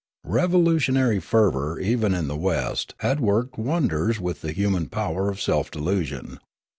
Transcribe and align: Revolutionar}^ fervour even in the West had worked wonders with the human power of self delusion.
Revolutionar}^ 0.25 1.21
fervour 1.21 1.79
even 1.79 2.15
in 2.15 2.27
the 2.27 2.35
West 2.35 2.95
had 3.01 3.19
worked 3.19 3.59
wonders 3.59 4.19
with 4.19 4.41
the 4.41 4.51
human 4.51 4.87
power 4.89 5.29
of 5.29 5.39
self 5.39 5.69
delusion. 5.69 6.39